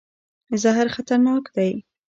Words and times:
زهر 0.61 0.87
خطرناک 0.95 1.45
دی. 1.55 1.73